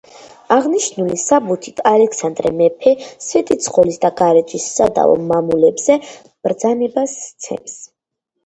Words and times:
აღნიშნული 0.53 1.17
საბუთით 1.23 1.81
ალექსანდრე 1.89 2.53
მეფე, 2.61 2.93
სვეტიცხოვლის 3.25 4.01
და 4.07 4.11
გარეჯის 4.23 4.65
სადავო 4.79 5.21
მამულებზე 5.33 5.99
ბრძანებას 6.25 7.15
სცემს. 7.29 7.79